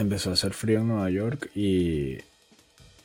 empezó 0.00 0.30
a 0.30 0.32
hacer 0.32 0.54
frío 0.54 0.80
en 0.80 0.88
Nueva 0.88 1.10
York 1.10 1.50
y 1.54 2.18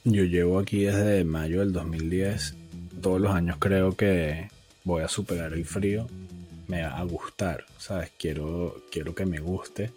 yo 0.03 0.23
llevo 0.23 0.59
aquí 0.59 0.83
desde 0.83 1.23
mayo 1.23 1.59
del 1.59 1.73
2010. 1.73 2.55
Todos 3.01 3.19
los 3.19 3.33
años 3.33 3.57
creo 3.59 3.95
que 3.95 4.49
voy 4.83 5.03
a 5.03 5.07
superar 5.07 5.53
el 5.53 5.65
frío. 5.65 6.07
Me 6.67 6.83
va 6.83 6.97
a 6.97 7.03
gustar, 7.03 7.65
¿sabes? 7.77 8.11
Quiero, 8.17 8.81
quiero 8.91 9.13
que 9.13 9.25
me 9.25 9.39
guste. 9.39 9.91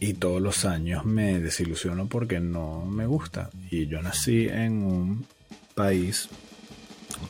Y 0.00 0.14
todos 0.14 0.40
los 0.40 0.64
años 0.64 1.04
me 1.04 1.40
desilusiono 1.40 2.06
porque 2.06 2.40
no 2.40 2.84
me 2.84 3.06
gusta. 3.06 3.50
Y 3.70 3.86
yo 3.86 4.02
nací 4.02 4.48
en 4.48 4.82
un 4.82 5.26
país 5.74 6.28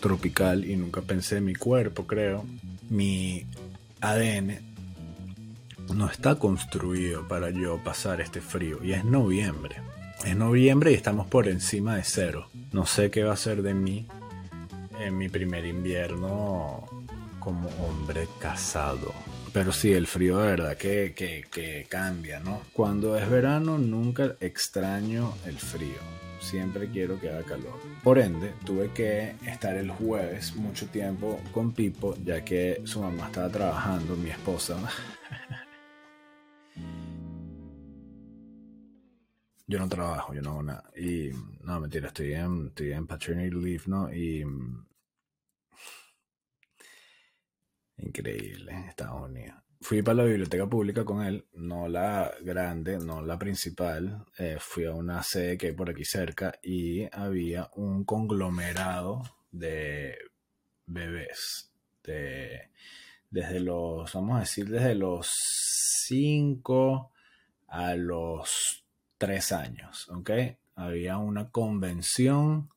tropical 0.00 0.64
y 0.64 0.77
nunca 0.77 1.02
pensé 1.02 1.36
en 1.36 1.45
mi 1.45 1.55
cuerpo, 1.55 2.07
creo. 2.07 2.45
Mi 2.91 3.46
ADN 4.00 4.73
no 5.93 6.09
está 6.09 6.37
construido 6.37 7.27
para 7.29 7.51
yo 7.51 7.82
pasar 7.82 8.21
este 8.21 8.41
frío. 8.41 8.83
Y 8.83 8.93
es 8.93 9.05
noviembre. 9.05 9.77
Es 10.24 10.37
noviembre 10.37 10.93
y 10.93 10.95
estamos 10.95 11.27
por 11.27 11.48
encima 11.48 11.97
de 11.97 12.05
cero. 12.05 12.48
No 12.73 12.87
sé 12.87 13.10
qué 13.10 13.24
va 13.24 13.34
a 13.34 13.37
ser 13.37 13.62
de 13.62 13.74
mí 13.74 14.07
en 14.98 15.19
mi 15.19 15.29
primer 15.29 15.66
invierno 15.66 16.87
como 17.41 17.69
hombre 17.87 18.29
casado. 18.38 19.12
Pero 19.52 19.70
sí, 19.70 19.93
el 19.93 20.07
frío 20.07 20.38
de 20.38 20.47
verdad 20.47 20.77
que, 20.77 21.15
que, 21.15 21.87
cambia, 21.88 22.41
¿no? 22.41 22.62
Cuando 22.73 23.16
es 23.16 23.29
verano 23.29 23.79
nunca 23.79 24.35
extraño 24.41 25.35
el 25.46 25.59
frío. 25.59 26.15
Siempre 26.41 26.88
quiero 26.91 27.21
que 27.21 27.30
haga 27.30 27.43
calor. 27.45 27.79
Por 28.02 28.19
ende, 28.19 28.52
tuve 28.65 28.91
que 28.91 29.37
estar 29.46 29.77
el 29.77 29.91
jueves 29.91 30.57
mucho 30.57 30.87
tiempo 30.87 31.41
con 31.52 31.73
Pipo, 31.73 32.16
ya 32.24 32.45
que 32.45 32.82
su 32.85 33.01
mamá 33.01 33.27
estaba 33.27 33.48
trabajando, 33.48 34.16
mi 34.16 34.30
esposa. 34.30 34.77
yo 39.66 39.78
no 39.78 39.88
trabajo, 39.88 40.34
yo 40.34 40.43
no 40.43 40.51
hago 40.51 40.62
nada. 40.62 40.90
Y 40.96 41.30
no, 41.62 41.80
mentira, 41.80 42.09
estoy 42.09 42.34
en, 42.34 42.68
estoy 42.68 42.93
en 42.93 43.07
paternity 43.07 43.51
leave, 43.51 43.82
¿no? 43.87 44.12
Y. 44.12 44.45
Increíble, 47.96 48.87
Estados 48.88 49.23
Unidos. 49.30 49.56
Fui 49.80 50.02
para 50.02 50.16
la 50.16 50.24
biblioteca 50.24 50.66
pública 50.66 51.04
con 51.04 51.23
él, 51.23 51.46
no 51.52 51.88
la 51.88 52.32
grande, 52.40 52.98
no 52.98 53.23
la 53.23 53.38
principal. 53.38 54.24
Eh, 54.38 54.56
fui 54.59 54.87
a 54.87 54.93
una 54.93 55.23
sede 55.23 55.59
que 55.59 55.68
hay 55.68 55.73
por 55.74 55.90
aquí 55.90 56.04
cerca 56.04 56.54
y 56.62 57.06
había 57.12 57.71
un 57.74 58.04
conglomerado 58.04 59.23
de 59.51 60.16
bebés. 60.87 61.71
De, 62.02 62.71
desde 63.30 63.60
los, 63.60 64.12
vamos 64.15 64.37
a 64.37 64.41
decir, 64.41 64.69
desde 64.69 64.94
los 64.94 65.31
5 66.06 67.12
a 67.69 67.94
los 67.94 68.84
tres 69.25 69.53
años, 69.53 70.06
¿ok? 70.11 70.31
Había 70.75 71.17
una 71.17 71.50
convención 71.50 72.69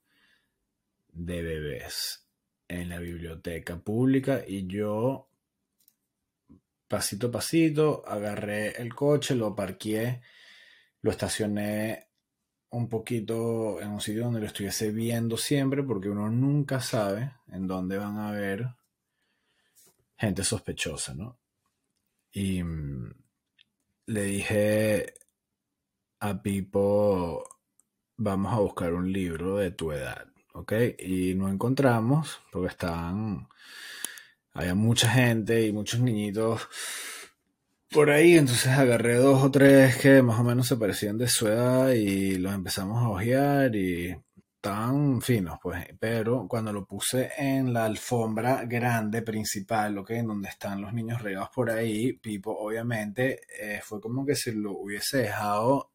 de 1.12 1.42
bebés 1.42 2.26
en 2.70 2.88
la 2.88 3.00
biblioteca 3.00 3.78
pública 3.78 4.46
y 4.48 4.66
yo, 4.66 5.28
pasito 6.88 7.28
a 7.28 7.32
pasito, 7.32 8.02
agarré 8.08 8.82
el 8.82 8.96
coche, 8.96 9.36
lo 9.36 9.54
parqué, 9.54 10.22
lo 11.02 11.12
estacioné 11.12 12.08
un 12.70 12.88
poquito 12.88 13.82
en 13.82 13.90
un 13.90 14.00
sitio 14.00 14.24
donde 14.24 14.40
lo 14.40 14.46
estuviese 14.46 14.92
viendo 14.92 15.36
siempre, 15.36 15.84
porque 15.84 16.08
uno 16.08 16.30
nunca 16.30 16.80
sabe 16.80 17.34
en 17.52 17.68
dónde 17.68 17.98
van 17.98 18.20
a 18.20 18.30
haber 18.30 18.70
gente 20.18 20.46
sospechosa, 20.46 21.14
¿no? 21.14 21.38
Y 22.32 22.64
mm, 22.64 23.14
le 24.06 24.22
dije, 24.24 25.14
a 26.20 26.42
Pipo, 26.42 27.44
vamos 28.18 28.54
a 28.54 28.60
buscar 28.60 28.94
un 28.94 29.12
libro 29.12 29.58
de 29.58 29.72
tu 29.72 29.92
edad, 29.92 30.28
¿ok? 30.54 30.74
Y 31.00 31.36
no 31.36 31.50
encontramos, 31.50 32.42
porque 32.52 32.70
estaban, 32.70 33.48
había 34.54 34.76
mucha 34.76 35.10
gente 35.10 35.66
y 35.66 35.72
muchos 35.72 36.00
niñitos 36.00 36.68
por 37.90 38.10
ahí, 38.10 38.38
entonces 38.38 38.68
agarré 38.68 39.16
dos 39.16 39.44
o 39.44 39.52
tres 39.52 39.98
que 39.98 40.22
más 40.22 40.40
o 40.40 40.44
menos 40.44 40.68
se 40.68 40.76
parecían 40.76 41.18
de 41.18 41.28
su 41.28 41.48
edad 41.48 41.92
y 41.92 42.38
los 42.38 42.54
empezamos 42.54 43.02
a 43.02 43.10
ojear 43.10 43.76
y 43.76 44.16
estaban 44.56 45.22
finos, 45.22 45.58
pues, 45.62 45.86
pero 46.00 46.48
cuando 46.50 46.74
lo 46.74 46.86
puse 46.86 47.32
en 47.38 47.74
la 47.74 47.86
alfombra 47.86 48.66
grande 48.66 49.22
principal, 49.22 49.98
¿ok? 50.00 50.10
En 50.12 50.28
donde 50.28 50.50
están 50.50 50.82
los 50.82 50.94
niños 50.94 51.22
regados 51.22 51.50
por 51.56 51.70
ahí, 51.70 52.14
Pipo 52.14 52.52
obviamente 52.58 53.42
eh, 53.60 53.80
fue 53.84 54.02
como 54.02 54.26
que 54.26 54.36
si 54.36 54.52
lo 54.52 54.74
hubiese 54.74 55.20
dejado 55.20 55.92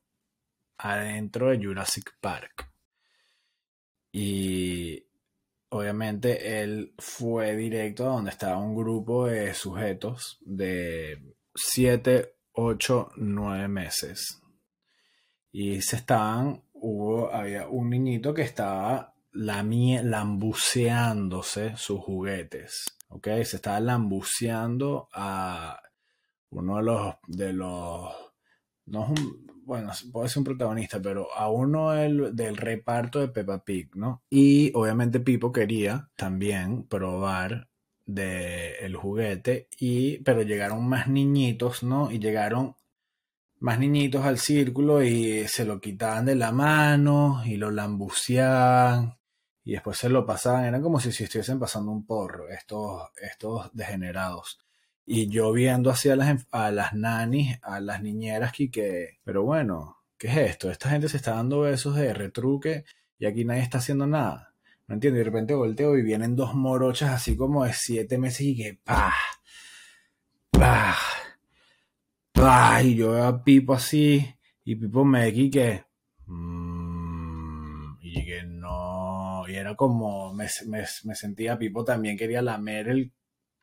adentro 0.83 1.51
de 1.51 1.65
Jurassic 1.65 2.15
Park. 2.21 2.69
Y 4.11 5.07
obviamente 5.71 6.63
él 6.63 6.95
fue 6.99 7.57
directo 7.57 8.05
a 8.05 8.15
donde 8.15 8.31
estaba 8.31 8.59
un 8.59 8.75
grupo 8.75 9.27
de 9.27 9.55
sujetos 9.55 10.39
de 10.43 11.35
7, 11.55 12.35
8, 12.53 13.13
9 13.17 13.69
meses. 13.69 14.43
Y 15.51 15.81
se 15.83 15.97
estaban, 15.97 16.63
hubo, 16.73 17.33
había 17.33 17.69
un 17.69 17.91
niñito 17.91 18.35
que 18.35 18.43
estaba 18.43 19.15
lambuceándose 19.33 21.77
sus 21.77 22.01
juguetes. 22.01 22.99
¿Ok? 23.09 23.29
Se 23.45 23.57
estaba 23.57 23.81
lambuceando 23.81 25.09
a 25.13 25.81
uno 26.51 26.77
de 26.77 26.83
los, 26.83 27.15
de 27.29 27.53
los, 27.53 28.32
no 28.87 29.05
es 29.05 29.21
un, 29.21 29.53
bueno, 29.65 29.93
puede 30.13 30.29
ser 30.29 30.39
un 30.39 30.45
protagonista, 30.45 31.01
pero 31.01 31.33
a 31.35 31.51
uno 31.51 31.93
del, 31.93 32.57
reparto 32.57 33.21
de 33.21 33.29
Peppa 33.29 33.65
Pig, 33.65 33.95
¿no? 33.95 34.23
Y 34.29 34.73
obviamente 34.75 35.21
Pipo 35.21 35.53
quería 35.53 36.11
también 36.17 36.85
probar 36.85 37.69
del 38.05 38.75
el 38.81 38.97
juguete, 38.97 39.69
y, 39.79 40.19
pero 40.19 40.43
llegaron 40.43 40.89
más 40.89 41.09
niñitos, 41.09 41.83
¿no? 41.83 42.11
Y 42.11 42.19
llegaron 42.19 42.77
más 43.61 43.79
niñitos 43.79 44.25
al 44.25 44.39
círculo 44.39 45.03
y 45.03 45.47
se 45.47 45.65
lo 45.65 45.81
quitaban 45.81 46.27
de 46.27 46.35
la 46.35 46.51
mano 46.51 47.43
y 47.47 47.57
lo 47.57 47.71
lambuceaban 47.71 49.17
y 49.65 49.73
después 49.73 49.99
se 49.99 50.09
lo 50.09 50.27
pasaban, 50.27 50.65
eran 50.65 50.83
como 50.83 50.99
si, 50.99 51.13
si 51.13 51.25
estuviesen 51.25 51.61
pasando 51.61 51.93
un 51.93 52.05
porro, 52.05 52.49
estos, 52.49 53.11
estos 53.21 53.71
degenerados. 53.73 54.59
Y 55.05 55.29
yo 55.29 55.53
viendo 55.53 55.91
así 55.91 56.09
a 56.11 56.17
las, 56.17 56.47
a 56.53 56.71
las 56.71 56.95
nanis, 56.95 57.59
a 57.63 57.81
las 57.81 58.03
niñeras 58.03 58.53
que, 58.53 59.19
pero 59.25 59.43
bueno, 59.43 59.99
¿qué 60.17 60.29
es 60.29 60.37
esto? 60.37 60.71
Esta 60.71 60.91
gente 60.91 61.09
se 61.09 61.17
está 61.17 61.35
dando 61.35 61.61
besos 61.61 61.97
de 61.97 62.15
retruque 62.15 62.85
y 63.19 63.27
aquí 63.27 63.45
nadie 63.45 63.63
está 63.63 63.79
haciendo 63.79 64.07
nada. 64.07 64.55
No 64.87 64.95
entiendo, 64.95 65.19
y 65.19 65.21
de 65.21 65.25
repente 65.25 65.55
volteo 65.55 65.97
y 65.99 66.03
vienen 66.03 66.37
dos 66.37 66.55
morochas 66.55 67.11
así 67.11 67.37
como 67.37 67.65
de 67.65 67.73
siete 67.73 68.19
meses 68.19 68.43
y 68.43 68.57
que 68.57 68.79
pa, 68.85 69.13
pa, 70.51 70.97
pa, 72.33 72.83
y 72.83 72.95
yo 72.97 73.13
veo 73.13 73.25
a 73.25 73.43
Pipo 73.45 73.75
así 73.75 74.35
y 74.65 74.77
Pipo 74.77 75.05
me 75.05 75.31
di 75.33 75.51
que, 75.51 75.85
mmm, 76.27 77.97
y 78.01 78.25
que 78.25 78.43
no, 78.45 79.45
y 79.49 79.55
era 79.55 79.75
como, 79.77 80.33
me, 80.35 80.47
me, 80.67 80.85
me 81.05 81.15
sentía 81.15 81.59
Pipo 81.59 81.85
también 81.85 82.17
quería 82.17 82.43
lamer 82.43 82.89
el 82.89 83.13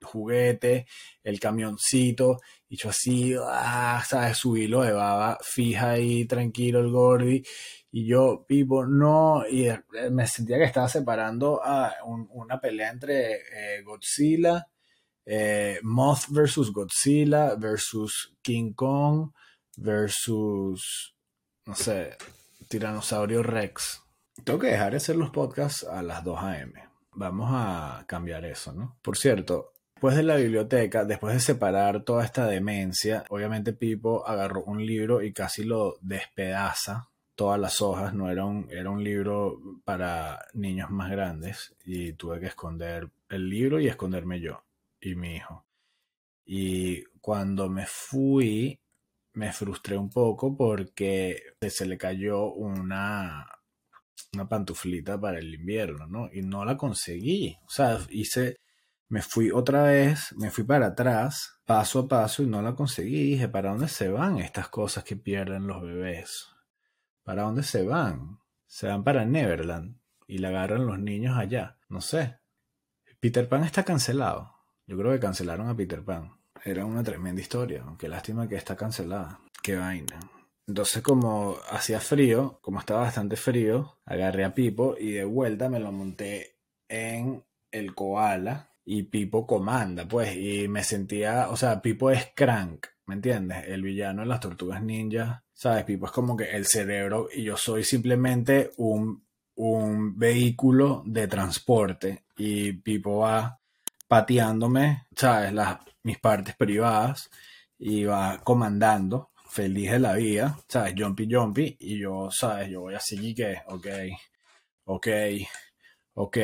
juguete, 0.01 0.85
el 1.23 1.39
camioncito, 1.39 2.39
y 2.67 2.77
yo 2.77 2.89
así, 2.89 3.35
ah, 3.41 4.03
¿sabes? 4.07 4.37
Subirlo 4.37 4.81
de 4.81 4.91
baba, 4.91 5.37
fija 5.41 5.91
ahí, 5.91 6.25
tranquilo 6.25 6.79
el 6.79 6.91
Gordy, 6.91 7.43
y 7.91 8.05
yo, 8.05 8.45
Pipo, 8.47 8.85
no, 8.85 9.43
y 9.47 9.67
eh, 9.67 9.83
me 10.11 10.27
sentía 10.27 10.57
que 10.57 10.65
estaba 10.65 10.87
separando 10.87 11.61
a 11.63 11.95
una 12.03 12.59
pelea 12.59 12.91
entre 12.91 13.33
eh, 13.33 13.81
Godzilla, 13.83 14.67
eh, 15.25 15.79
Moth 15.83 16.29
versus 16.29 16.71
Godzilla 16.71 17.55
versus 17.55 18.35
King 18.41 18.73
Kong 18.73 19.31
versus, 19.77 21.15
no 21.65 21.75
sé, 21.75 22.17
Tiranosaurio 22.67 23.41
Rex. 23.41 24.03
Tengo 24.43 24.59
que 24.59 24.67
dejar 24.67 24.91
de 24.91 24.97
hacer 24.97 25.15
los 25.15 25.31
podcasts 25.31 25.83
a 25.83 26.01
las 26.01 26.23
2 26.23 26.39
a.m. 26.43 26.73
Vamos 27.13 27.49
a 27.51 28.05
cambiar 28.07 28.45
eso, 28.45 28.71
¿no? 28.73 28.97
Por 29.01 29.17
cierto, 29.17 29.73
Después 29.99 30.15
de 30.15 30.23
la 30.23 30.37
biblioteca, 30.37 31.03
después 31.03 31.33
de 31.33 31.41
separar 31.41 32.05
toda 32.05 32.23
esta 32.23 32.47
demencia, 32.47 33.25
obviamente 33.27 33.73
Pipo 33.73 34.25
agarró 34.25 34.63
un 34.63 34.85
libro 34.85 35.21
y 35.21 35.33
casi 35.33 35.65
lo 35.65 35.97
despedaza 35.99 37.09
todas 37.35 37.59
las 37.59 37.81
hojas, 37.81 38.13
no 38.13 38.31
era 38.31 38.45
un, 38.45 38.69
era 38.71 38.91
un 38.91 39.03
libro 39.03 39.59
para 39.83 40.45
niños 40.53 40.89
más 40.89 41.11
grandes 41.11 41.75
y 41.83 42.13
tuve 42.13 42.39
que 42.39 42.45
esconder 42.45 43.09
el 43.27 43.49
libro 43.49 43.77
y 43.81 43.87
esconderme 43.87 44.39
yo 44.39 44.63
y 45.01 45.15
mi 45.15 45.35
hijo. 45.35 45.65
Y 46.45 47.03
cuando 47.19 47.67
me 47.67 47.85
fui, 47.85 48.79
me 49.33 49.51
frustré 49.51 49.97
un 49.97 50.09
poco 50.09 50.55
porque 50.55 51.43
se 51.59 51.85
le 51.85 51.97
cayó 51.97 52.53
una, 52.53 53.45
una 54.31 54.47
pantuflita 54.47 55.19
para 55.19 55.39
el 55.39 55.53
invierno, 55.53 56.07
¿no? 56.07 56.29
Y 56.31 56.41
no 56.41 56.63
la 56.63 56.77
conseguí. 56.77 57.57
O 57.65 57.69
sea, 57.69 57.99
hice 58.09 58.59
Me 59.09 59.23
fui 59.23 59.49
otra 59.49 59.83
vez, 59.83 60.35
me 60.37 60.51
fui 60.51 60.63
para 60.63 60.87
atrás, 60.87 61.59
paso 61.65 62.01
a 62.01 62.07
paso, 62.07 62.43
y 62.43 62.45
no 62.45 62.61
la 62.61 62.75
conseguí. 62.75 63.31
Dije, 63.31 63.49
¿para 63.49 63.71
dónde 63.71 63.87
se 63.87 64.07
van 64.09 64.37
estas 64.37 64.69
cosas 64.69 65.03
que 65.03 65.15
pierden 65.15 65.65
los 65.65 65.81
bebés? 65.81 66.47
¿Para 67.23 67.41
dónde 67.41 67.63
se 67.63 67.83
van? 67.83 68.39
Se 68.67 68.87
van 68.87 69.03
para 69.03 69.25
Neverland 69.25 69.99
y 70.27 70.37
la 70.37 70.49
agarran 70.49 70.85
los 70.85 70.99
niños 70.99 71.35
allá. 71.35 71.79
No 71.89 72.01
sé. 72.01 72.37
Peter 73.19 73.49
Pan 73.49 73.63
está 73.63 73.83
cancelado. 73.83 74.53
Yo 74.85 74.95
creo 74.95 75.11
que 75.11 75.19
cancelaron 75.19 75.67
a 75.69 75.75
Peter 75.75 76.05
Pan. 76.05 76.31
Era 76.63 76.85
una 76.85 77.03
tremenda 77.03 77.41
historia, 77.41 77.83
aunque 77.87 78.07
lástima 78.07 78.47
que 78.47 78.55
está 78.57 78.75
cancelada. 78.75 79.39
Qué 79.63 79.75
vaina. 79.75 80.19
Entonces, 80.67 81.01
como 81.01 81.57
hacía 81.71 81.99
frío, 81.99 82.59
como 82.61 82.79
estaba 82.79 83.01
bastante 83.01 83.37
frío, 83.37 83.97
agarré 84.05 84.45
a 84.45 84.53
Pipo 84.53 84.95
y 84.99 85.13
de 85.13 85.25
vuelta 85.25 85.67
me 85.67 85.79
lo 85.79 85.91
monté 85.91 86.59
en 86.87 87.43
el 87.71 87.95
koala 87.95 88.68
y 88.91 89.03
Pipo 89.03 89.45
comanda, 89.45 90.07
pues, 90.07 90.35
y 90.35 90.67
me 90.67 90.83
sentía, 90.83 91.49
o 91.49 91.55
sea, 91.55 91.79
Pipo 91.79 92.09
es 92.09 92.31
Crank, 92.33 92.87
¿me 93.05 93.13
entiendes? 93.13 93.65
El 93.67 93.83
villano 93.83 94.23
de 94.23 94.27
las 94.27 94.39
tortugas 94.39 94.81
ninja, 94.81 95.43
¿sabes? 95.53 95.83
Pipo 95.83 96.07
es 96.07 96.11
como 96.11 96.35
que 96.35 96.49
el 96.49 96.65
cerebro 96.65 97.29
y 97.31 97.43
yo 97.43 97.55
soy 97.55 97.83
simplemente 97.83 98.71
un, 98.77 99.27
un 99.57 100.17
vehículo 100.17 101.03
de 101.05 101.27
transporte 101.27 102.23
y 102.35 102.73
Pipo 102.73 103.19
va 103.19 103.59
pateándome, 104.07 105.05
¿sabes? 105.15 105.53
Las, 105.53 105.77
mis 106.01 106.17
partes 106.17 106.55
privadas 106.55 107.29
y 107.77 108.05
va 108.05 108.41
comandando 108.43 109.29
feliz 109.47 109.91
de 109.91 109.99
la 109.99 110.13
vida, 110.15 110.57
¿sabes? 110.67 110.95
Jumpy, 110.97 111.27
jumpy, 111.31 111.77
y 111.79 111.99
yo, 111.99 112.29
¿sabes? 112.31 112.69
Yo 112.69 112.81
voy 112.81 112.95
así 112.95 113.35
que, 113.35 113.61
ok, 113.67 113.87
ok, 114.85 115.07
ok, 116.15 116.37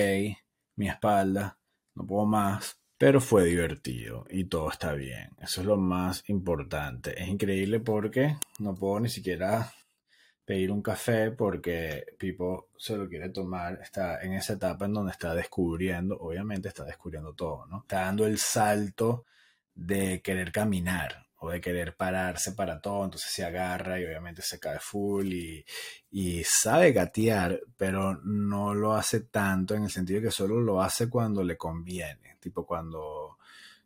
mi 0.76 0.90
espalda, 0.90 1.58
no 1.96 2.06
puedo 2.06 2.26
más, 2.26 2.78
pero 2.98 3.20
fue 3.20 3.46
divertido 3.46 4.26
y 4.30 4.46
todo 4.46 4.70
está 4.70 4.94
bien. 4.94 5.30
Eso 5.42 5.62
es 5.62 5.68
lo 5.68 5.78
más 5.78 6.24
importante. 6.28 7.22
Es 7.22 7.28
increíble 7.28 7.80
porque 7.80 8.38
no 8.60 8.74
puedo 8.76 9.00
ni 9.00 9.10
siquiera 9.10 9.74
pedir 10.46 10.72
un 10.72 10.82
café 10.82 11.32
porque 11.32 12.06
Pipo 12.20 12.70
se 12.78 12.96
lo 12.96 13.10
quiere 13.10 13.30
tomar, 13.30 13.80
está 13.82 14.22
en 14.22 14.34
esa 14.34 14.54
etapa 14.54 14.86
en 14.86 14.94
donde 14.94 15.12
está 15.12 15.34
descubriendo, 15.34 16.18
obviamente 16.18 16.68
está 16.68 16.84
descubriendo 16.86 17.34
todo, 17.34 17.66
¿no? 17.66 17.82
Está 17.82 18.02
dando 18.02 18.28
el 18.28 18.38
salto 18.38 19.26
de 19.74 20.22
querer 20.22 20.52
caminar, 20.52 21.25
de 21.52 21.62
querer 21.62 21.96
pararse 21.96 22.54
para 22.54 22.80
todo, 22.82 23.06
entonces 23.06 23.32
se 23.32 23.44
agarra 23.44 24.00
y 24.00 24.06
obviamente 24.06 24.42
se 24.42 24.60
cae 24.60 24.80
full 24.80 25.32
y, 25.34 25.66
y 26.12 26.44
sabe 26.44 26.92
gatear, 26.92 27.60
pero 27.78 28.20
no 28.24 28.74
lo 28.74 28.94
hace 28.94 29.22
tanto 29.22 29.76
en 29.76 29.84
el 29.84 29.92
sentido 29.92 30.22
que 30.22 30.32
solo 30.32 30.60
lo 30.60 30.82
hace 30.82 31.10
cuando 31.10 31.44
le 31.44 31.58
conviene, 31.58 32.38
tipo 32.40 32.66
cuando 32.66 33.38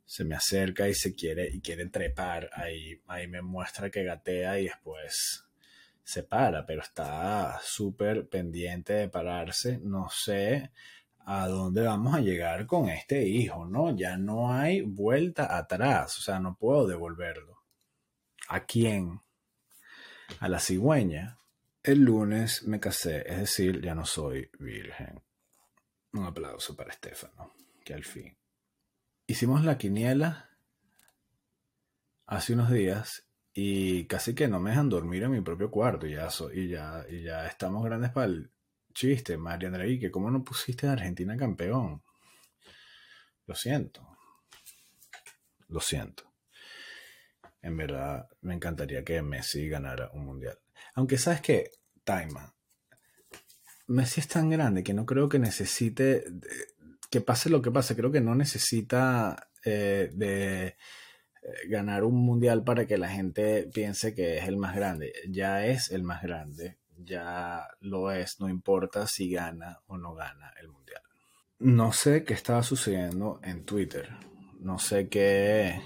se 0.06 0.24
me 0.24 0.36
acerca 0.36 0.90
y 0.90 0.96
se 0.96 1.14
quiere 1.14 1.48
y 1.48 1.62
quiere 1.62 1.86
trepar, 1.88 2.50
ahí, 2.54 3.02
ahí 3.08 3.28
me 3.28 3.42
muestra 3.42 3.90
que 3.90 4.04
gatea 4.04 4.60
y 4.60 4.64
después 4.64 5.46
se 6.04 6.24
para, 6.24 6.66
pero 6.66 6.82
está 6.82 7.60
súper 7.64 8.28
pendiente 8.28 8.94
de 8.94 9.10
pararse, 9.10 9.78
no 9.84 10.08
sé 10.10 10.72
a 11.32 11.48
dónde 11.48 11.84
vamos 11.84 12.16
a 12.16 12.22
llegar 12.22 12.66
con 12.66 12.90
este 12.90 13.28
hijo, 13.28 13.68
¿no? 13.68 13.96
Ya 13.96 14.18
no 14.18 14.52
hay 14.52 14.82
vuelta 14.82 15.56
atrás, 15.56 16.18
o 16.18 16.22
sea, 16.24 16.40
no 16.40 16.58
puedo 16.58 16.88
devolverlo. 16.88 17.62
¿A 18.48 18.66
quién? 18.66 19.22
A 20.40 20.50
la 20.50 20.60
cigüeña. 20.60 21.38
El 21.84 22.00
lunes 22.00 22.64
me 22.64 22.80
casé, 22.80 23.32
es 23.32 23.38
decir, 23.42 23.80
ya 23.80 23.94
no 23.94 24.08
soy 24.08 24.50
virgen. 24.58 25.22
Un 26.14 26.26
aplauso 26.26 26.76
para 26.76 26.94
Estefano, 26.94 27.54
que 27.86 27.94
al 27.94 28.04
fin. 28.04 28.36
Hicimos 29.28 29.64
la 29.64 29.78
quiniela 29.78 30.50
hace 32.26 32.54
unos 32.54 32.72
días 32.72 33.28
y 33.54 34.08
casi 34.08 34.34
que 34.34 34.48
no 34.48 34.60
me 34.60 34.72
dejan 34.72 34.90
dormir 34.90 35.22
en 35.22 35.32
mi 35.32 35.42
propio 35.42 35.70
cuarto 35.70 36.08
y 36.08 36.14
ya, 36.14 36.28
y 36.56 36.70
ya, 36.70 37.06
y 37.08 37.22
ya 37.22 37.46
estamos 37.46 37.86
grandes 37.86 38.10
para 38.10 38.26
el 38.26 38.52
chiste, 38.94 39.38
María 39.38 39.72
que 40.00 40.12
¿cómo 40.12 40.32
no 40.32 40.44
pusiste 40.44 40.88
a 40.88 40.94
Argentina 40.94 41.38
campeón? 41.38 42.02
Lo 43.46 43.56
siento. 43.56 44.08
Lo 45.68 45.80
siento. 45.80 46.32
En 47.62 47.78
verdad, 47.78 48.28
me 48.42 48.54
encantaría 48.54 49.04
que 49.04 49.22
Messi 49.22 49.68
ganara 49.68 50.10
un 50.14 50.26
mundial. 50.26 50.58
Aunque 50.96 51.18
sabes 51.18 51.42
que, 51.42 51.72
Taima, 52.04 52.54
Messi 53.88 54.22
es 54.22 54.28
tan 54.28 54.50
grande 54.50 54.84
que 54.84 54.94
no 54.94 55.06
creo 55.06 55.30
que 55.30 55.40
necesite 55.40 56.24
que 57.10 57.22
pase 57.22 57.50
lo 57.50 57.62
que 57.62 57.72
pase. 57.72 57.96
Creo 57.96 58.12
que 58.12 58.22
no 58.22 58.36
necesita 58.36 59.50
eh, 59.66 60.10
de 60.14 60.68
eh, 60.68 60.76
ganar 61.68 62.04
un 62.04 62.16
mundial 62.16 62.64
para 62.64 62.86
que 62.86 62.98
la 62.98 63.10
gente 63.10 63.70
piense 63.74 64.14
que 64.14 64.38
es 64.38 64.48
el 64.48 64.58
más 64.58 64.76
grande. 64.76 65.14
Ya 65.28 65.66
es 65.66 65.92
el 65.92 66.04
más 66.04 66.22
grande 66.22 66.79
ya 67.04 67.68
lo 67.82 68.12
es, 68.12 68.40
no 68.40 68.50
importa 68.50 69.08
si 69.08 69.32
gana 69.32 69.80
o 69.88 69.98
no 69.98 70.14
gana 70.14 70.54
el 70.62 70.70
mundial. 70.70 71.02
No 71.60 71.92
sé 71.92 72.24
qué 72.24 72.34
estaba 72.34 72.64
sucediendo 72.64 73.40
en 73.44 73.66
Twitter, 73.66 74.10
no 74.60 74.80
sé 74.80 75.10
qué, 75.10 75.82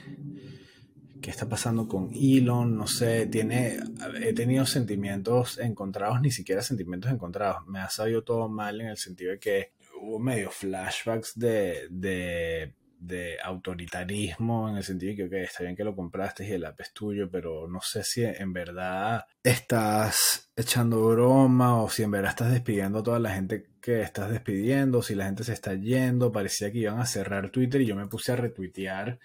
qué 1.22 1.30
está 1.30 1.48
pasando 1.48 1.88
con 1.88 2.12
Elon, 2.14 2.76
no 2.76 2.86
sé, 2.88 3.28
tiene, 3.28 3.80
he 4.22 4.34
tenido 4.34 4.66
sentimientos 4.66 5.58
encontrados, 5.58 6.22
ni 6.22 6.32
siquiera 6.32 6.62
sentimientos 6.62 7.12
encontrados, 7.12 7.66
me 7.68 7.80
ha 7.80 7.90
salido 7.90 8.24
todo 8.24 8.50
mal 8.50 8.82
en 8.82 8.88
el 8.88 8.98
sentido 8.98 9.32
de 9.32 9.40
que 9.40 9.74
hubo 10.02 10.20
medio 10.20 10.52
flashbacks 10.52 11.38
de, 11.38 11.88
de 11.90 12.76
de 13.06 13.38
autoritarismo 13.44 14.70
en 14.70 14.78
el 14.78 14.84
sentido 14.84 15.16
de 15.16 15.30
que 15.30 15.44
está 15.44 15.64
bien 15.64 15.76
que 15.76 15.84
lo 15.84 15.96
compraste 15.96 16.48
y 16.48 16.52
el 16.52 16.66
app 16.66 16.80
es 16.80 16.94
tuyo, 16.94 17.30
pero 17.30 17.68
no 17.68 17.82
sé 17.82 18.04
si 18.04 18.24
en 18.24 18.54
verdad 18.54 19.26
estás 19.44 20.50
echando 20.56 21.06
broma 21.10 21.82
o 21.82 21.90
si 21.90 22.04
en 22.04 22.12
verdad 22.12 22.30
estás 22.30 22.52
despidiendo 22.52 23.00
a 23.00 23.04
toda 23.04 23.20
la 23.20 23.34
gente 23.34 23.66
que 23.82 24.02
estás 24.02 24.30
despidiendo, 24.32 25.04
si 25.04 25.16
la 25.16 25.26
gente 25.26 25.44
se 25.44 25.54
está 25.54 25.74
yendo, 25.74 26.32
parecía 26.32 26.72
que 26.72 26.80
iban 26.80 27.00
a 27.00 27.06
cerrar 27.06 27.50
Twitter 27.50 27.82
y 27.82 27.88
yo 27.88 27.96
me 27.96 28.08
puse 28.08 28.32
a 28.32 28.38
retuitear 28.38 29.20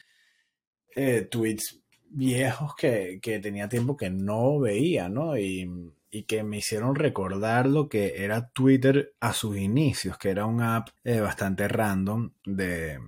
eh, 0.96 1.22
tweets 1.22 1.80
viejos 2.10 2.74
que, 2.74 3.20
tenía 3.40 3.68
tiempo 3.68 3.96
que 3.96 4.10
no 4.10 4.58
veía, 4.58 5.08
¿no? 5.08 5.38
Y, 5.38 5.92
que 6.26 6.42
me 6.42 6.56
hicieron 6.56 6.96
recordar 6.96 7.66
lo 7.66 7.88
que 7.88 8.24
era 8.24 8.48
Twitter 8.48 9.12
a 9.20 9.32
sus 9.34 9.56
inicios, 9.56 10.18
que 10.18 10.30
era 10.30 10.46
un 10.46 10.62
app 10.62 10.88
eh, 11.04 11.20
bastante 11.20 11.68
random 11.68 12.30
de 12.44 12.98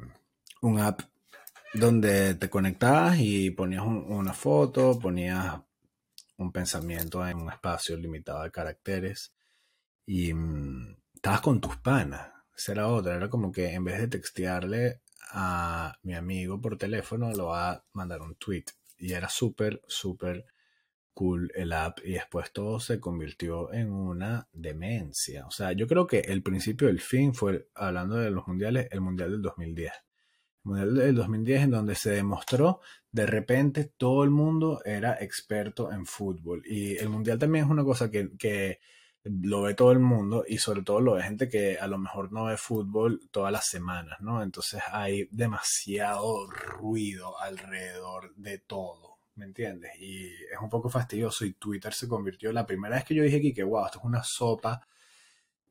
un 0.61 0.79
app 0.79 1.03
donde 1.75 2.35
te 2.35 2.51
conectabas 2.51 3.19
y 3.21 3.51
ponías 3.51 3.85
una 3.85 4.33
foto, 4.33 4.99
ponías 4.99 5.61
un 6.37 6.53
pensamiento 6.53 7.27
en 7.27 7.39
un 7.39 7.50
espacio 7.50 7.97
limitado 7.97 8.43
de 8.43 8.50
caracteres 8.50 9.35
y 10.07 10.33
mm, 10.35 10.97
estabas 11.14 11.40
con 11.40 11.61
tus 11.61 11.76
panas. 11.76 12.33
Esa 12.57 12.73
era 12.73 12.88
otra, 12.88 13.17
era 13.17 13.31
como 13.31 13.52
que 13.52 13.73
en 13.73 13.85
vez 13.85 14.00
de 14.00 14.09
textearle 14.09 15.02
a 15.33 15.99
mi 16.02 16.14
amigo 16.14 16.61
por 16.61 16.76
teléfono, 16.76 17.33
lo 17.33 17.47
va 17.47 17.71
a 17.71 17.85
mandar 17.93 18.21
un 18.23 18.35
tweet. 18.37 18.64
Y 18.99 19.12
era 19.12 19.29
súper, 19.29 19.81
súper 19.87 20.47
cool 21.14 21.50
el 21.55 21.73
app 21.73 21.99
y 22.05 22.12
después 22.12 22.52
todo 22.52 22.81
se 22.81 23.00
convirtió 23.00 23.73
en 23.73 23.93
una 23.93 24.49
demencia. 24.52 25.47
O 25.47 25.50
sea, 25.50 25.73
yo 25.73 25.87
creo 25.87 26.07
que 26.07 26.21
el 26.21 26.43
principio 26.43 26.88
del 26.88 27.00
fin 27.00 27.35
fue, 27.35 27.69
hablando 27.75 28.17
de 28.17 28.31
los 28.31 28.47
mundiales, 28.47 28.88
el 28.90 29.00
mundial 29.00 29.31
del 29.31 29.43
2010. 29.43 29.93
Mundial 30.62 30.95
del 30.95 31.14
2010 31.14 31.62
en 31.62 31.71
donde 31.71 31.95
se 31.95 32.11
demostró 32.11 32.81
de 33.12 33.26
repente 33.26 33.85
todo 33.85 34.25
el 34.25 34.31
mundo 34.31 34.83
era 34.85 35.14
experto 35.21 35.90
en 35.90 36.07
fútbol 36.07 36.62
y 36.67 36.97
el 36.97 37.09
mundial 37.09 37.38
también 37.38 37.64
es 37.64 37.71
una 37.71 37.85
cosa 37.85 38.11
que, 38.11 38.79
lo 39.23 39.62
ve 39.62 39.75
todo 39.75 39.93
el 39.93 39.99
mundo 39.99 40.45
y 40.49 40.57
sobre 40.57 40.83
todo 40.83 41.00
lo 41.00 41.12
ve 41.12 41.23
gente 41.23 41.47
que 41.47 41.79
a 41.79 41.87
lo 41.87 41.99
mejor 41.99 42.33
no 42.33 42.47
ve 42.47 42.57
fútbol 42.57 43.21
todas 43.31 43.52
las 43.52 43.67
semanas, 43.67 44.19
¿no? 44.21 44.43
Entonces 44.43 44.81
hay 44.90 45.29
demasiado 45.31 46.47
ruido 46.47 47.38
alrededor 47.38 48.35
de 48.37 48.59
todo, 48.61 49.19
¿me 49.35 49.45
entiendes? 49.45 49.93
Y 50.00 50.25
es 50.25 50.59
un 50.62 50.71
poco 50.71 50.88
fastidioso 50.88 51.45
y 51.45 51.52
Twitter 51.52 51.93
se 51.93 52.09
convirtió, 52.09 52.50
la 52.50 52.64
primera 52.64 52.97
vez 52.97 53.05
que 53.05 53.14
yo 53.14 53.23
dije 53.23 53.37
aquí 53.37 53.52
que, 53.52 53.62
wow, 53.62 53.85
esto 53.85 53.99
es 53.99 54.05
una 54.07 54.23
sopa 54.25 54.87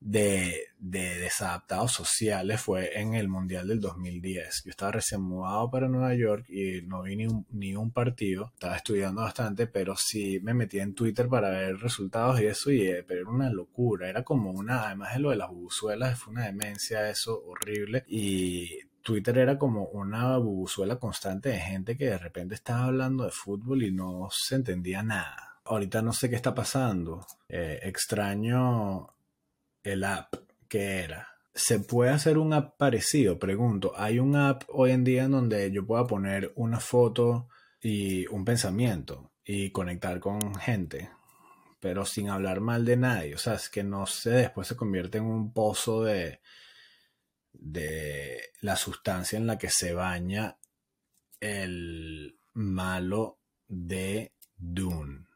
de, 0.00 0.68
desadaptados 0.78 1.92
sociales 1.92 2.60
fue 2.60 2.98
en 2.98 3.14
el 3.14 3.28
Mundial 3.28 3.68
del 3.68 3.80
2010. 3.80 4.64
Yo 4.64 4.70
estaba 4.70 4.92
recién 4.92 5.20
mudado 5.20 5.70
para 5.70 5.88
Nueva 5.88 6.14
York 6.14 6.46
y 6.48 6.82
no 6.82 7.02
vi 7.02 7.16
ni 7.16 7.26
un, 7.26 7.46
ni 7.50 7.76
un 7.76 7.90
partido. 7.90 8.50
Estaba 8.54 8.76
estudiando 8.76 9.20
bastante, 9.22 9.66
pero 9.66 9.94
sí 9.96 10.40
me 10.42 10.54
metí 10.54 10.80
en 10.80 10.94
Twitter 10.94 11.28
para 11.28 11.50
ver 11.50 11.76
resultados 11.78 12.40
y 12.40 12.46
eso, 12.46 12.70
y, 12.70 12.86
eh, 12.86 13.04
pero 13.06 13.20
era 13.20 13.30
una 13.30 13.50
locura. 13.50 14.08
Era 14.08 14.24
como 14.24 14.50
una, 14.50 14.86
además 14.86 15.14
de 15.14 15.20
lo 15.20 15.30
de 15.30 15.36
las 15.36 15.50
bubuzuelas, 15.50 16.18
fue 16.18 16.32
una 16.32 16.46
demencia 16.46 17.08
eso 17.10 17.42
horrible. 17.44 18.04
Y 18.08 18.70
Twitter 19.02 19.38
era 19.38 19.58
como 19.58 19.84
una 19.86 20.36
bubuzuela 20.38 20.96
constante 20.98 21.50
de 21.50 21.60
gente 21.60 21.96
que 21.96 22.06
de 22.06 22.18
repente 22.18 22.54
estaba 22.54 22.84
hablando 22.84 23.24
de 23.24 23.30
fútbol 23.30 23.82
y 23.82 23.92
no 23.92 24.28
se 24.32 24.56
entendía 24.56 25.02
nada. 25.02 25.58
Ahorita 25.64 26.02
no 26.02 26.12
sé 26.12 26.30
qué 26.30 26.36
está 26.36 26.54
pasando. 26.54 27.26
Eh, 27.48 27.80
extraño 27.82 29.08
el 29.82 30.04
app 30.04 30.34
que 30.68 31.00
era. 31.00 31.28
¿Se 31.54 31.80
puede 31.80 32.10
hacer 32.10 32.38
un 32.38 32.52
app 32.52 32.76
parecido? 32.76 33.38
Pregunto. 33.38 33.92
¿Hay 33.96 34.18
un 34.18 34.36
app 34.36 34.64
hoy 34.68 34.92
en 34.92 35.04
día 35.04 35.24
en 35.24 35.32
donde 35.32 35.70
yo 35.72 35.86
pueda 35.86 36.06
poner 36.06 36.52
una 36.56 36.80
foto 36.80 37.48
y 37.82 38.26
un 38.28 38.44
pensamiento 38.44 39.32
y 39.44 39.70
conectar 39.70 40.20
con 40.20 40.54
gente, 40.54 41.10
pero 41.80 42.04
sin 42.04 42.30
hablar 42.30 42.60
mal 42.60 42.84
de 42.84 42.96
nadie? 42.96 43.34
O 43.34 43.38
sea, 43.38 43.54
es 43.54 43.68
que 43.68 43.82
no 43.82 44.06
sé, 44.06 44.30
después 44.30 44.68
se 44.68 44.76
convierte 44.76 45.18
en 45.18 45.24
un 45.24 45.52
pozo 45.52 46.04
de, 46.04 46.40
de 47.52 48.40
la 48.60 48.76
sustancia 48.76 49.36
en 49.36 49.46
la 49.46 49.58
que 49.58 49.70
se 49.70 49.92
baña 49.92 50.56
el 51.40 52.38
malo 52.54 53.38
de 53.66 54.32
Dune. 54.56 55.26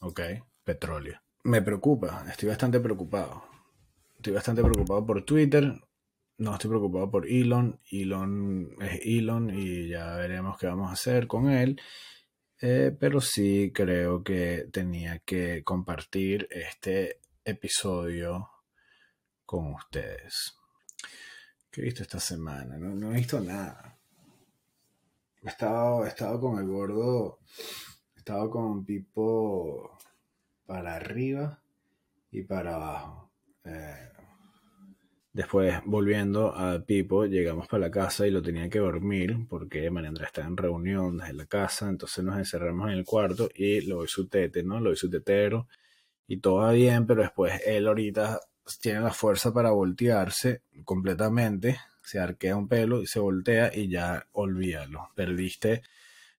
Ok, 0.00 0.20
petróleo. 0.62 1.23
Me 1.46 1.60
preocupa, 1.60 2.24
estoy 2.30 2.48
bastante 2.48 2.80
preocupado. 2.80 3.44
Estoy 4.16 4.32
bastante 4.32 4.62
preocupado 4.62 5.04
por 5.04 5.26
Twitter. 5.26 5.74
No 6.38 6.54
estoy 6.54 6.70
preocupado 6.70 7.10
por 7.10 7.28
Elon. 7.28 7.78
Elon 7.92 8.74
es 8.80 9.00
Elon 9.04 9.50
y 9.50 9.88
ya 9.88 10.16
veremos 10.16 10.56
qué 10.56 10.68
vamos 10.68 10.88
a 10.88 10.94
hacer 10.94 11.26
con 11.26 11.50
él. 11.50 11.78
Eh, 12.62 12.96
pero 12.98 13.20
sí 13.20 13.72
creo 13.74 14.24
que 14.24 14.68
tenía 14.72 15.18
que 15.18 15.62
compartir 15.62 16.48
este 16.50 17.20
episodio 17.44 18.48
con 19.44 19.74
ustedes. 19.74 20.56
¿Qué 21.70 21.82
he 21.82 21.84
visto 21.84 22.04
esta 22.04 22.20
semana? 22.20 22.78
No, 22.78 23.12
he 23.12 23.16
visto 23.16 23.38
nada. 23.40 23.98
He 25.42 25.48
estado, 25.50 26.06
he 26.06 26.08
estado 26.08 26.40
con 26.40 26.58
el 26.58 26.66
gordo, 26.66 27.40
he 28.16 28.20
estado 28.20 28.48
con 28.48 28.82
Pipo 28.86 29.93
para 30.66 30.96
arriba 30.96 31.60
y 32.30 32.42
para 32.42 32.74
abajo. 32.74 33.30
Eh, 33.64 34.08
después, 35.32 35.74
volviendo 35.84 36.54
a 36.54 36.84
Pipo, 36.84 37.26
llegamos 37.26 37.68
para 37.68 37.86
la 37.86 37.90
casa 37.90 38.26
y 38.26 38.30
lo 38.30 38.42
tenía 38.42 38.68
que 38.68 38.78
dormir 38.78 39.46
porque 39.48 39.90
María 39.90 40.12
está 40.22 40.42
en 40.42 40.56
reunión 40.56 41.18
desde 41.18 41.34
la 41.34 41.46
casa, 41.46 41.88
entonces 41.88 42.24
nos 42.24 42.38
encerramos 42.38 42.90
en 42.90 42.98
el 42.98 43.04
cuarto 43.04 43.48
y 43.54 43.80
lo 43.82 43.96
doy 43.96 44.08
su 44.08 44.28
tete, 44.28 44.62
¿no? 44.62 44.80
Lo 44.80 44.90
doy 44.90 44.96
su 44.96 45.10
tetero 45.10 45.68
y 46.26 46.38
todo 46.38 46.56
va 46.56 46.72
bien, 46.72 47.06
pero 47.06 47.22
después 47.22 47.60
él 47.66 47.86
ahorita 47.86 48.40
tiene 48.80 49.00
la 49.00 49.12
fuerza 49.12 49.52
para 49.52 49.70
voltearse 49.70 50.62
completamente, 50.84 51.78
se 52.02 52.18
arquea 52.18 52.56
un 52.56 52.68
pelo 52.68 53.02
y 53.02 53.06
se 53.06 53.20
voltea 53.20 53.70
y 53.74 53.88
ya 53.88 54.26
olvídalo, 54.32 55.10
perdiste 55.14 55.82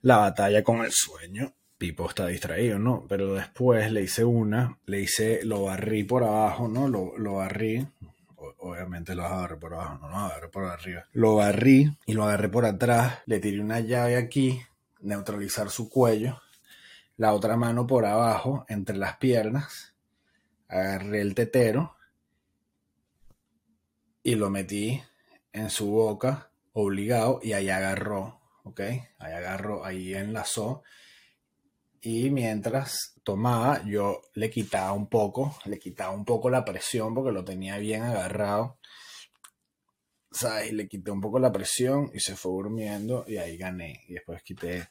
la 0.01 0.17
batalla 0.17 0.63
con 0.63 0.83
el 0.85 0.91
sueño. 0.91 1.53
Pipo 1.77 2.07
está 2.07 2.27
distraído, 2.27 2.79
¿no? 2.79 3.05
Pero 3.09 3.33
después 3.33 3.91
le 3.91 4.03
hice 4.03 4.23
una, 4.23 4.77
le 4.85 5.01
hice, 5.01 5.43
lo 5.43 5.63
barrí 5.63 6.03
por 6.03 6.23
abajo, 6.23 6.67
¿no? 6.67 6.87
Lo, 6.87 7.17
lo 7.17 7.35
barrí, 7.35 7.85
obviamente 8.59 9.13
lo 9.13 9.25
agarré 9.25 9.57
por 9.57 9.73
abajo, 9.73 9.97
no 10.01 10.09
lo 10.09 10.15
agarré 10.15 10.47
por 10.47 10.65
arriba. 10.65 11.05
Lo 11.13 11.35
barrí 11.35 11.97
y 12.05 12.13
lo 12.13 12.23
agarré 12.23 12.49
por 12.49 12.65
atrás, 12.65 13.19
le 13.25 13.39
tiré 13.39 13.59
una 13.59 13.79
llave 13.81 14.15
aquí, 14.15 14.61
neutralizar 15.01 15.69
su 15.69 15.89
cuello, 15.89 16.41
la 17.17 17.33
otra 17.33 17.57
mano 17.57 17.85
por 17.87 18.05
abajo, 18.05 18.65
entre 18.67 18.97
las 18.97 19.17
piernas, 19.17 19.93
agarré 20.67 21.21
el 21.21 21.35
tetero 21.35 21.95
y 24.23 24.35
lo 24.35 24.49
metí 24.49 25.01
en 25.53 25.69
su 25.69 25.91
boca 25.91 26.49
obligado 26.73 27.39
y 27.41 27.53
ahí 27.53 27.69
agarró, 27.69 28.41
¿ok? 28.63 28.81
Ahí 28.81 29.33
agarró, 29.33 29.85
ahí 29.85 30.13
enlazó. 30.13 30.83
Y 32.05 32.29
mientras 32.29 33.15
tomaba, 33.23 33.83
yo 33.83 34.21
le 34.35 34.51
quitaba 34.51 34.93
un 34.93 35.07
poco, 35.07 35.57
le 35.65 35.79
quitaba 35.79 36.13
un 36.13 36.23
poco 36.23 36.51
la 36.51 36.63
presión 36.63 37.15
porque 37.15 37.31
lo 37.31 37.43
tenía 37.43 37.79
bien 37.79 38.03
agarrado. 38.03 38.77
¿Sabes? 40.29 40.71
Le 40.71 40.87
quité 40.87 41.09
un 41.09 41.19
poco 41.19 41.39
la 41.39 41.51
presión 41.51 42.11
y 42.13 42.19
se 42.19 42.35
fue 42.35 42.51
durmiendo 42.51 43.25
y 43.27 43.37
ahí 43.37 43.57
gané. 43.57 44.03
Y 44.07 44.13
después 44.13 44.43
quité 44.43 44.87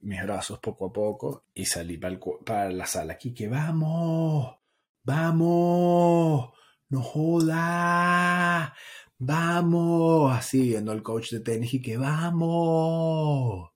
mis 0.00 0.22
brazos 0.22 0.58
poco 0.58 0.86
a 0.86 0.92
poco 0.92 1.44
y 1.52 1.66
salí 1.66 1.98
para, 1.98 2.18
para 2.46 2.70
la 2.70 2.86
sala 2.86 3.12
aquí 3.12 3.34
que 3.34 3.46
vamos, 3.46 4.56
vamos, 5.04 6.50
no 6.88 7.02
joda, 7.02 8.74
vamos, 9.18 10.32
así 10.32 10.62
viendo 10.62 10.92
al 10.92 11.02
coach 11.02 11.30
de 11.32 11.40
tenis 11.40 11.74
y 11.74 11.82
que 11.82 11.98
vamos, 11.98 13.68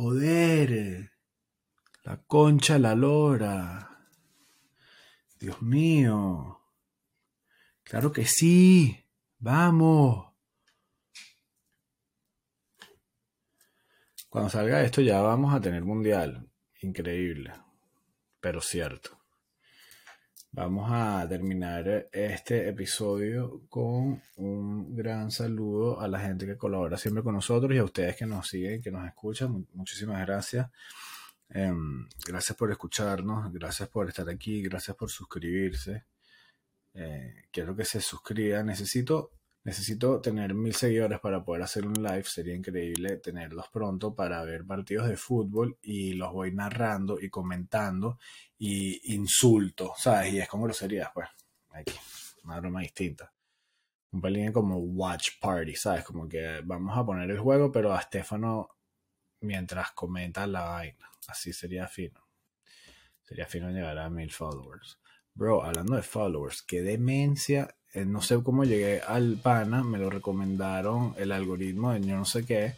joder, 0.00 1.10
la 2.04 2.16
concha, 2.22 2.78
la 2.78 2.94
lora, 2.94 4.06
Dios 5.38 5.60
mío, 5.60 6.62
claro 7.82 8.10
que 8.10 8.24
sí, 8.24 9.04
vamos. 9.38 10.32
Cuando 14.30 14.48
salga 14.48 14.82
esto 14.82 15.02
ya 15.02 15.20
vamos 15.20 15.52
a 15.52 15.60
tener 15.60 15.84
mundial. 15.84 16.48
Increíble. 16.80 17.52
Pero 18.40 18.62
cierto. 18.62 19.19
Vamos 20.52 20.90
a 20.90 21.26
terminar 21.28 22.08
este 22.10 22.68
episodio 22.68 23.62
con 23.68 24.20
un 24.36 24.96
gran 24.96 25.30
saludo 25.30 26.00
a 26.00 26.08
la 26.08 26.18
gente 26.18 26.44
que 26.44 26.56
colabora 26.56 26.96
siempre 26.96 27.22
con 27.22 27.34
nosotros 27.36 27.72
y 27.72 27.78
a 27.78 27.84
ustedes 27.84 28.16
que 28.16 28.26
nos 28.26 28.48
siguen, 28.48 28.82
que 28.82 28.90
nos 28.90 29.06
escuchan. 29.06 29.68
Muchísimas 29.74 30.20
gracias. 30.26 30.68
Em, 31.50 32.08
gracias 32.26 32.58
por 32.58 32.70
escucharnos, 32.72 33.52
gracias 33.52 33.88
por 33.88 34.08
estar 34.08 34.28
aquí, 34.28 34.60
gracias 34.62 34.96
por 34.96 35.08
suscribirse. 35.08 36.04
Eh, 36.94 37.44
quiero 37.52 37.76
que 37.76 37.84
se 37.84 38.00
suscriban. 38.00 38.66
Necesito 38.66 39.30
Necesito 39.62 40.22
tener 40.22 40.54
mil 40.54 40.74
seguidores 40.74 41.20
para 41.20 41.44
poder 41.44 41.62
hacer 41.62 41.86
un 41.86 42.02
live. 42.02 42.24
Sería 42.24 42.54
increíble 42.54 43.18
tenerlos 43.18 43.68
pronto 43.68 44.14
para 44.14 44.42
ver 44.42 44.64
partidos 44.64 45.08
de 45.08 45.16
fútbol 45.16 45.78
y 45.82 46.14
los 46.14 46.32
voy 46.32 46.52
narrando 46.52 47.20
y 47.20 47.28
comentando 47.28 48.18
y 48.58 49.14
insulto, 49.14 49.92
¿sabes? 49.96 50.32
Y 50.32 50.40
es 50.40 50.48
como 50.48 50.64
groserías, 50.64 51.10
pues. 51.12 51.28
Aquí, 51.70 51.94
una 52.44 52.58
broma 52.58 52.80
distinta. 52.80 53.32
Un 54.12 54.20
pelín 54.20 54.50
como 54.50 54.78
watch 54.78 55.38
party, 55.40 55.76
¿sabes? 55.76 56.04
Como 56.04 56.26
que 56.28 56.62
vamos 56.64 56.96
a 56.96 57.04
poner 57.04 57.30
el 57.30 57.38
juego, 57.38 57.70
pero 57.70 57.92
a 57.92 58.00
Stefano 58.00 58.70
mientras 59.40 59.92
comenta 59.92 60.46
la 60.46 60.62
vaina. 60.62 61.10
Así 61.28 61.52
sería 61.52 61.86
fino. 61.86 62.26
Sería 63.22 63.46
fino 63.46 63.70
llegar 63.70 63.98
a 63.98 64.08
mil 64.08 64.32
followers. 64.32 64.98
Bro, 65.34 65.62
hablando 65.62 65.94
de 65.94 66.02
followers, 66.02 66.62
qué 66.62 66.82
demencia 66.82 67.76
eh, 67.92 68.04
no 68.04 68.22
sé 68.22 68.40
cómo 68.42 68.64
llegué 68.64 69.00
al 69.00 69.36
pana, 69.36 69.82
me 69.82 69.98
lo 69.98 70.10
recomendaron 70.10 71.14
el 71.18 71.32
algoritmo 71.32 71.92
de 71.92 72.00
yo 72.00 72.16
no 72.16 72.24
sé 72.24 72.44
qué, 72.44 72.74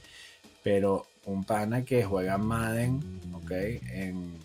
pero 0.62 1.06
un 1.26 1.44
pana 1.44 1.84
que 1.84 2.02
juega 2.04 2.38
Madden, 2.38 3.00
ok, 3.34 3.50
en, 3.50 4.42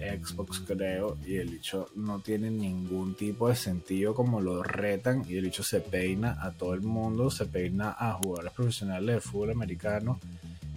Xbox 0.00 0.60
creo, 0.60 1.18
y 1.26 1.36
el 1.36 1.50
dicho 1.50 1.88
no 1.94 2.20
tiene 2.20 2.50
ningún 2.50 3.14
tipo 3.14 3.50
de 3.50 3.56
sentido 3.56 4.14
como 4.14 4.40
lo 4.40 4.62
retan, 4.62 5.24
y 5.28 5.36
el 5.36 5.44
dicho 5.44 5.62
se 5.62 5.80
peina 5.80 6.38
a 6.40 6.52
todo 6.52 6.72
el 6.72 6.80
mundo, 6.80 7.30
se 7.30 7.44
peina 7.44 7.94
a 7.98 8.14
jugadores 8.14 8.52
profesionales 8.52 9.16
de 9.16 9.20
fútbol 9.20 9.50
americano. 9.50 10.18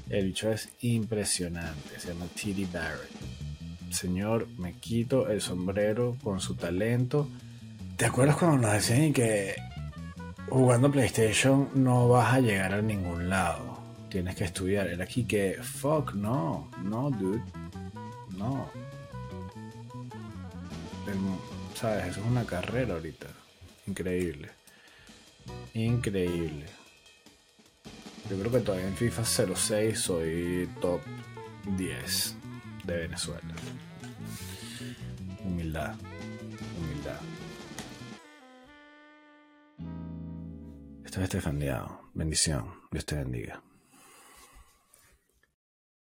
El 0.09 0.27
dicho 0.27 0.51
es 0.51 0.69
impresionante, 0.81 1.99
se 1.99 2.09
llama 2.09 2.25
T.D. 2.35 2.67
Barrett. 2.73 3.11
Señor, 3.91 4.47
me 4.57 4.73
quito 4.73 5.29
el 5.29 5.39
sombrero 5.39 6.17
con 6.21 6.41
su 6.41 6.55
talento 6.55 7.29
¿Te 8.03 8.09
acuerdas 8.09 8.35
cuando 8.35 8.57
nos 8.57 8.73
decían 8.73 9.13
que 9.13 9.55
jugando 10.49 10.91
PlayStation 10.91 11.69
no 11.73 12.09
vas 12.09 12.33
a 12.33 12.41
llegar 12.41 12.73
a 12.73 12.81
ningún 12.81 13.29
lado? 13.29 13.79
Tienes 14.09 14.35
que 14.35 14.43
estudiar. 14.43 14.87
Era 14.87 15.05
aquí 15.05 15.23
que, 15.23 15.57
fuck, 15.63 16.13
no, 16.13 16.69
no, 16.83 17.09
dude. 17.11 17.41
No. 18.37 18.69
¿Sabes? 21.75 22.07
Eso 22.07 22.19
es 22.19 22.25
una 22.27 22.43
carrera 22.43 22.95
ahorita. 22.95 23.27
Increíble. 23.87 24.49
Increíble. 25.73 26.65
Yo 28.29 28.37
creo 28.37 28.51
que 28.51 28.59
todavía 28.59 28.87
en 28.89 28.97
FIFA 28.97 29.23
06 29.55 29.97
soy 29.97 30.69
top 30.81 30.99
10 31.77 32.35
de 32.83 32.97
Venezuela. 32.97 33.55
Humildad. 35.45 35.95
Esto 41.13 41.21
es 41.21 41.29
Estefandiado. 41.29 42.09
Bendición. 42.15 42.73
Dios 42.89 43.05
te 43.05 43.13
bendiga. 43.13 43.61